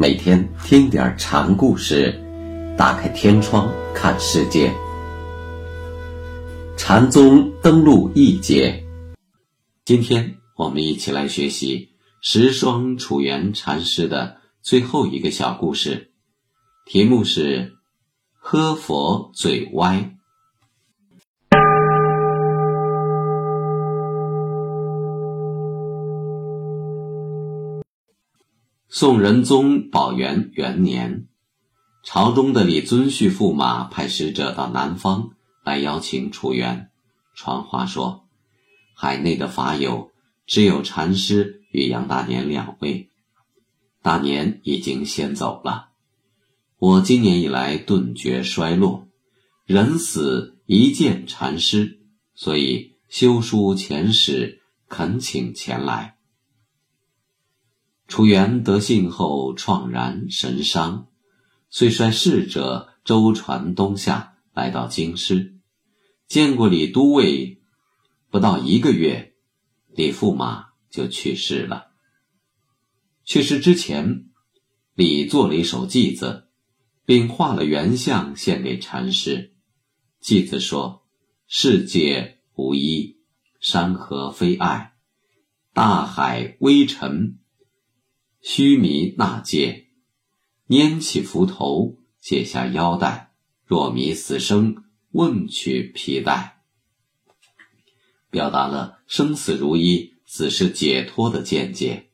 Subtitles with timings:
[0.00, 2.14] 每天听点禅故事，
[2.78, 4.72] 打开天窗看世界。
[6.76, 8.84] 禅宗登陆一节，
[9.84, 11.88] 今天我们一起来学习
[12.20, 16.12] 十双楚原禅师的最后一个小故事，
[16.86, 17.74] 题目是
[18.38, 20.14] “喝佛嘴歪”。
[28.90, 31.26] 宋仁宗宝元元年，
[32.02, 36.88] 朝中的李遵顼驸马派使者到南方来邀请楚原，
[37.34, 38.24] 传话说，
[38.94, 40.10] 海内的法友
[40.46, 43.10] 只有禅师与杨大年两位，
[44.00, 45.90] 大年已经先走了。
[46.78, 49.06] 我今年以来顿觉衰落，
[49.66, 52.00] 人死一见禅师，
[52.34, 56.14] 所以修书前使恳请前来。
[58.18, 61.06] 楚原得信后怆然神伤，
[61.70, 65.54] 遂率侍者舟船东下，来到京师，
[66.26, 67.62] 见过李都尉，
[68.28, 69.34] 不到一个月，
[69.94, 71.92] 李驸马就去世了。
[73.24, 74.24] 去世之前，
[74.96, 76.48] 李做了一首偈子，
[77.04, 79.54] 并画了原像献给禅师。
[80.20, 81.06] 偈子说
[81.46, 83.20] ：“世界无一，
[83.60, 84.94] 山河非爱，
[85.72, 87.38] 大海微尘。”
[88.40, 89.88] 须弥纳戒，
[90.68, 93.32] 拈起浮头，解下腰带。
[93.64, 96.62] 若迷死生，问取皮带。
[98.30, 102.10] 表达了生死如一、死是解脱的见解。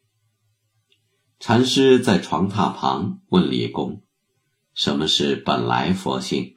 [1.38, 4.02] 禅师在床榻旁问李公
[4.74, 6.54] ：“什么是本来佛性？”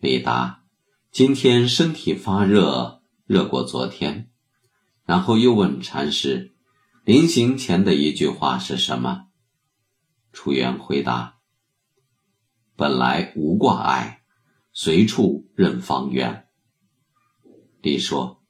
[0.00, 0.64] 李答
[1.12, 4.30] ：“今天身体发热，热过昨天。”
[5.06, 6.54] 然后又问禅师。
[7.10, 9.26] 临行前的一句话是什么？
[10.30, 11.40] 楚原回答
[12.78, 14.22] ：“本来无挂碍，
[14.72, 16.46] 随处任方圆。”
[17.82, 18.44] 李说：“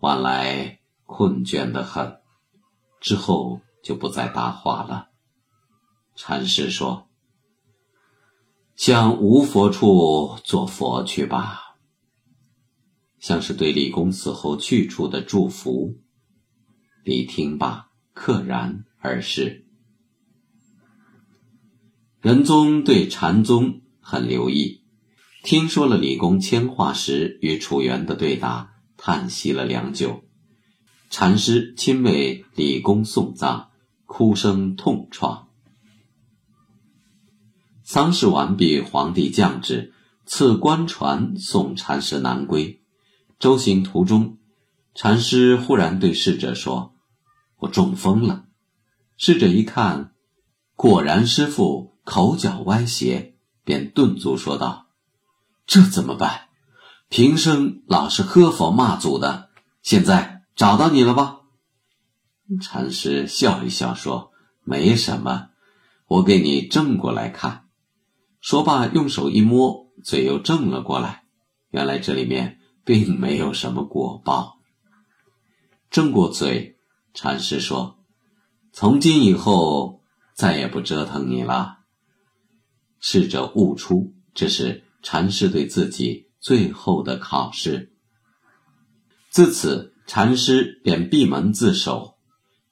[0.00, 2.22] 晚来困倦的很。”
[3.02, 5.10] 之后就不再答话了。
[6.16, 7.10] 禅师说
[8.76, 11.76] ：“向无佛处做佛去吧。”
[13.20, 15.98] 像是对李公死后去处的祝福。
[17.04, 17.89] 李听罢，
[18.22, 19.64] 溘然而逝。
[22.20, 24.82] 仁宗对禅宗很留意，
[25.42, 30.22] 听说了李公迁化时与楚原的对答，叹息了良久。
[31.08, 33.70] 禅师亲为李公送葬，
[34.04, 35.46] 哭声痛怆。
[37.82, 39.94] 丧事完毕，皇帝降旨，
[40.26, 42.82] 赐官船送禅师南归。
[43.38, 44.36] 舟行途中。
[44.94, 46.94] 禅师忽然对侍者说
[47.60, 48.46] ：“我中风了。”
[49.16, 50.12] 侍者一看，
[50.74, 54.88] 果然师傅口角歪斜，便顿足说道
[55.66, 56.48] ：“这怎么办？
[57.08, 59.50] 平生老是喝佛骂祖的，
[59.82, 61.40] 现在找到你了吧？”
[62.62, 64.32] 禅师笑一笑说
[64.64, 65.50] ：“没什么，
[66.06, 67.66] 我给你正过来看。”
[68.40, 71.24] 说罢，用手一摸，嘴又正了过来。
[71.70, 74.58] 原来这里面并没有什么果报。
[75.90, 76.79] 正过嘴，
[77.12, 77.98] 禅师说
[78.72, 80.02] ：“从今以后
[80.34, 81.78] 再也不折腾你了。”
[83.00, 87.92] 逝者悟出，这是禅师对自己最后的考试。
[89.30, 92.16] 自此，禅师便闭门自守。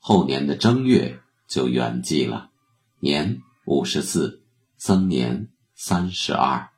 [0.00, 2.50] 后年的正月就圆寂了，
[3.00, 4.42] 年五十四，
[4.76, 6.70] 僧年三十二。